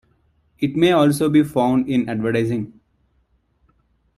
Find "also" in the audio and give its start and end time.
0.93-1.29